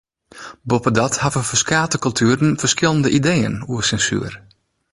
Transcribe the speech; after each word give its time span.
Boppedat 0.71 1.17
hawwe 1.25 1.43
ferskate 1.49 2.01
kultueren 2.05 2.57
ferskillende 2.63 3.13
ideeën 3.19 3.55
oer 3.73 3.83
sensuer. 3.91 4.33